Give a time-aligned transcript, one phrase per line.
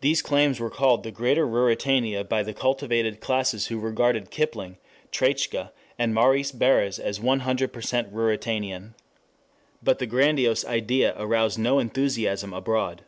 [0.00, 4.76] These claims were called the Greater Ruritania by the cultivated classes who regarded Kipling,
[5.12, 8.94] Treitschke, and Maurice Barres as one hundred percent Ruritanian.
[9.80, 13.02] But the grandiose idea aroused no enthusiasm abroad.